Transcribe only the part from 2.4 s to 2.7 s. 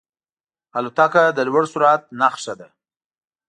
ده.